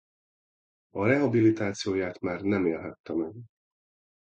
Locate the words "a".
0.89-1.05